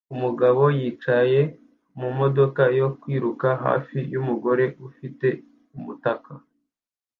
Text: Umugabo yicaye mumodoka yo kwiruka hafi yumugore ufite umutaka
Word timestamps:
Umugabo 0.13 0.63
yicaye 0.79 1.41
mumodoka 1.99 2.63
yo 2.79 2.87
kwiruka 2.99 3.47
hafi 3.65 3.97
yumugore 4.13 4.65
ufite 4.87 5.27
umutaka 5.77 6.31